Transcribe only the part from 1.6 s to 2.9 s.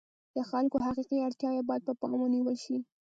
باید پر پام ونیول شي.